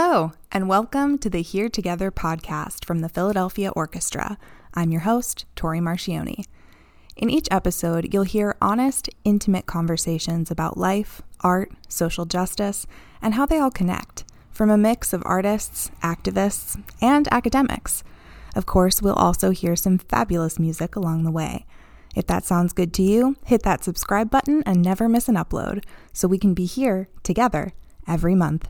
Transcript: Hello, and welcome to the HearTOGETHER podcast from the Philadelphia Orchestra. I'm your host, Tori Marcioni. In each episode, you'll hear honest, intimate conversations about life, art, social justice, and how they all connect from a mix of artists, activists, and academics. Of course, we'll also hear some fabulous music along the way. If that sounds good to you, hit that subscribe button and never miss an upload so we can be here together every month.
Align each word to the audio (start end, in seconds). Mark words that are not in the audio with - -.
Hello, 0.00 0.30
and 0.52 0.68
welcome 0.68 1.18
to 1.18 1.28
the 1.28 1.42
HearTOGETHER 1.42 2.12
podcast 2.12 2.84
from 2.84 3.00
the 3.00 3.08
Philadelphia 3.08 3.70
Orchestra. 3.74 4.38
I'm 4.72 4.92
your 4.92 5.00
host, 5.00 5.44
Tori 5.56 5.80
Marcioni. 5.80 6.44
In 7.16 7.28
each 7.28 7.48
episode, 7.50 8.14
you'll 8.14 8.22
hear 8.22 8.56
honest, 8.62 9.10
intimate 9.24 9.66
conversations 9.66 10.52
about 10.52 10.78
life, 10.78 11.20
art, 11.40 11.72
social 11.88 12.26
justice, 12.26 12.86
and 13.20 13.34
how 13.34 13.44
they 13.44 13.58
all 13.58 13.72
connect 13.72 14.22
from 14.52 14.70
a 14.70 14.78
mix 14.78 15.12
of 15.12 15.24
artists, 15.26 15.90
activists, 16.00 16.80
and 17.02 17.26
academics. 17.32 18.04
Of 18.54 18.66
course, 18.66 19.02
we'll 19.02 19.14
also 19.14 19.50
hear 19.50 19.74
some 19.74 19.98
fabulous 19.98 20.60
music 20.60 20.94
along 20.94 21.24
the 21.24 21.32
way. 21.32 21.66
If 22.14 22.28
that 22.28 22.44
sounds 22.44 22.72
good 22.72 22.94
to 22.94 23.02
you, 23.02 23.34
hit 23.44 23.64
that 23.64 23.82
subscribe 23.82 24.30
button 24.30 24.62
and 24.64 24.80
never 24.80 25.08
miss 25.08 25.28
an 25.28 25.34
upload 25.34 25.82
so 26.12 26.28
we 26.28 26.38
can 26.38 26.54
be 26.54 26.66
here 26.66 27.08
together 27.24 27.72
every 28.06 28.36
month. 28.36 28.68